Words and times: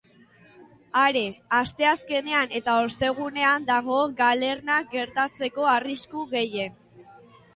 Are, 1.01 1.21
asteazkenean 1.57 2.55
eta 2.59 2.77
ostegunean 2.85 3.67
dago 3.67 3.99
galerna 4.21 4.77
gertatzeko 4.95 5.69
arrisku 5.77 6.25
gehien. 6.33 6.75